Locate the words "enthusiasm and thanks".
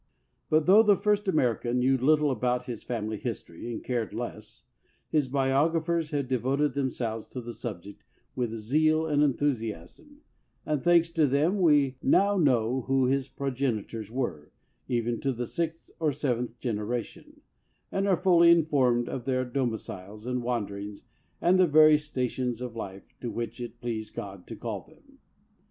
9.21-11.11